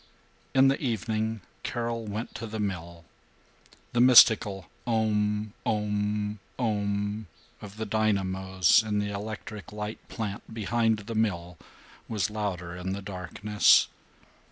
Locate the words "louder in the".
12.31-13.03